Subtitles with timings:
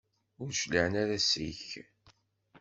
[0.41, 1.67] Ur d-cliɛen ara seg-k?